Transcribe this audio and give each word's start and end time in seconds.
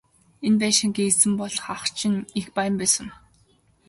Энэ 0.45 0.59
байшингийн 0.61 1.09
эзэн 1.11 1.33
болох 1.39 1.65
ах 1.75 1.83
чинь 1.97 2.27
их 2.39 2.47
баян 2.55 2.75
байсан. 2.81 3.07